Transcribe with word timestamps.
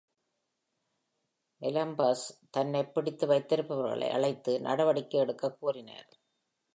Melampus 1.61 2.17
தன்னைப் 2.49 2.93
பிடித்து 2.93 3.27
வைத்திருப்பவர்களை 3.27 4.09
அழைத்து 4.09 4.61
நடவடிக்கை 4.61 5.19
எடுக்கக் 5.19 5.57
கோரினார். 5.61 6.09